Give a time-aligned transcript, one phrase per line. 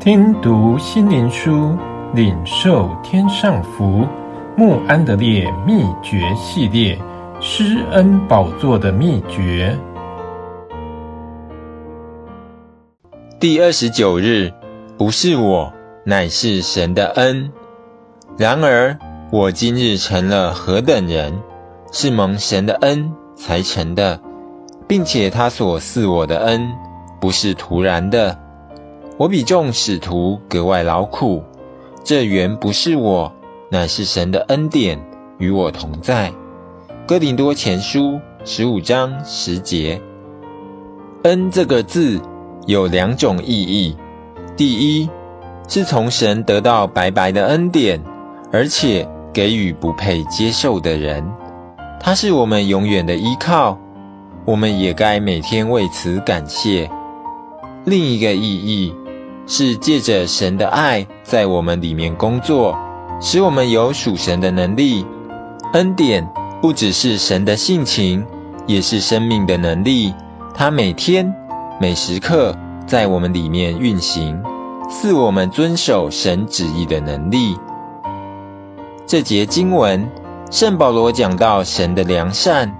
[0.00, 1.76] 听读心灵书，
[2.14, 4.08] 领受天上福。
[4.56, 6.98] 穆安德烈秘诀系列，
[7.38, 9.78] 施恩宝座的秘诀。
[13.38, 14.50] 第二十九日，
[14.96, 15.70] 不是我，
[16.04, 17.52] 乃是神的恩。
[18.38, 18.98] 然而，
[19.30, 21.42] 我今日成了何等人，
[21.92, 24.18] 是蒙神的恩才成的，
[24.88, 26.72] 并且他所赐我的恩，
[27.20, 28.38] 不是徒然的。
[29.20, 31.44] 我比众使徒格外劳苦，
[32.02, 33.30] 这原不是我，
[33.68, 34.98] 乃是神的恩典
[35.36, 36.32] 与我同在。
[37.06, 40.00] 哥林多前书十五章十节。
[41.24, 42.18] 恩这个字
[42.66, 43.94] 有两种意义：
[44.56, 45.10] 第一，
[45.68, 48.02] 是从神得到白白的恩典，
[48.50, 51.30] 而且给予不配接受的人，
[52.00, 53.78] 它是我们永远的依靠，
[54.46, 56.90] 我们也该每天为此感谢。
[57.84, 58.94] 另一个意义，
[59.52, 62.78] 是借着神的爱在我们里面工作，
[63.20, 65.04] 使我们有属神的能力。
[65.72, 66.24] 恩典
[66.62, 68.24] 不只是神的性情，
[68.68, 70.14] 也是生命的能力。
[70.54, 71.34] 它每天
[71.80, 72.56] 每时刻
[72.86, 74.40] 在我们里面运行，
[74.88, 77.58] 赐我们遵守神旨意的能力。
[79.04, 80.08] 这节经文，
[80.52, 82.72] 圣保罗讲到神的良善，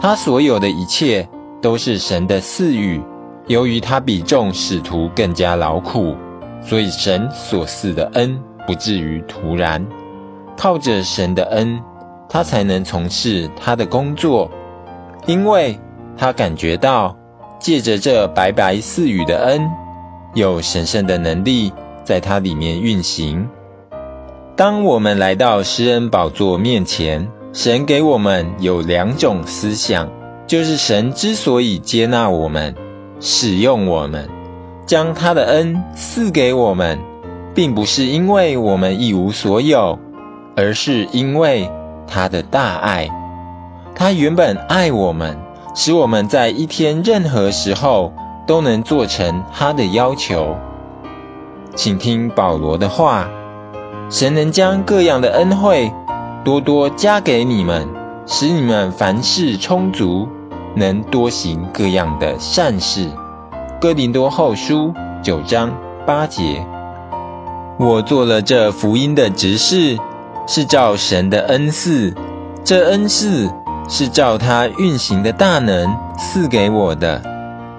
[0.00, 1.28] 他所有的一切
[1.60, 3.02] 都是神的赐予。
[3.48, 6.16] 由于他比众使徒更加劳苦，
[6.62, 9.86] 所以神所赐的恩不至于徒然。
[10.56, 11.80] 靠着神的恩，
[12.28, 14.50] 他才能从事他的工作，
[15.26, 15.78] 因为
[16.16, 17.16] 他感觉到
[17.60, 19.70] 借着这白白赐予的恩，
[20.34, 21.72] 有神圣的能力
[22.04, 23.48] 在他里面运行。
[24.56, 30.10] 当我们来到施恩宝座面前，神给我们有两种思想，
[30.46, 32.74] 就是神之所以接纳我们。
[33.20, 34.28] 使用我们，
[34.86, 36.98] 将他的恩赐给我们，
[37.54, 39.98] 并不是因为我们一无所有，
[40.54, 41.70] 而是因为
[42.06, 43.08] 他的大爱。
[43.94, 45.38] 他原本爱我们，
[45.74, 48.12] 使我们在一天任何时候
[48.46, 50.56] 都能做成他的要求。
[51.74, 53.28] 请听保罗的话：
[54.10, 55.90] 神能将各样的恩惠
[56.44, 57.88] 多多加给你们，
[58.26, 60.28] 使你们凡事充足。
[60.76, 63.10] 能多行各样的善事。
[63.80, 65.72] 哥林多后书九章
[66.06, 66.64] 八节。
[67.78, 69.98] 我做了这福音的执事，
[70.46, 72.14] 是照神的恩赐，
[72.62, 73.50] 这恩赐
[73.88, 77.22] 是照他运行的大能赐给我的。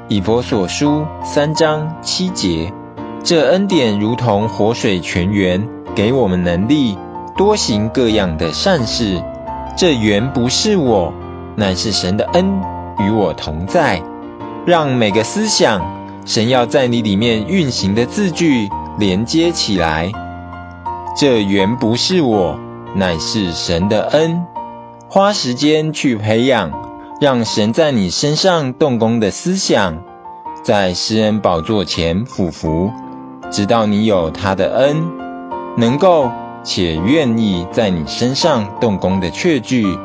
[0.07, 2.73] 以佛所书三章七节。
[3.23, 6.97] 这恩典如同活水泉源，给我们能力
[7.35, 9.21] 多行各样的善事。
[9.75, 11.13] 这原不是我，
[11.55, 12.76] 乃是神的恩。
[12.99, 14.01] 与我同在，
[14.65, 15.81] 让每个思想，
[16.25, 20.11] 神要在你里面运行的字句连接起来。
[21.15, 22.59] 这原不是我，
[22.95, 24.45] 乃是神的恩。
[25.09, 26.71] 花时间去培养，
[27.21, 30.03] 让神在你身上动工的思想，
[30.63, 32.91] 在施恩宝座前俯伏，
[33.49, 35.07] 直到你有他的恩，
[35.77, 36.29] 能够
[36.63, 39.97] 且愿意在你身上动工的确据，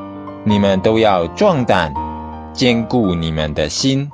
[0.44, 1.92] 你们都要壮胆。
[2.52, 4.10] 坚固你们的心。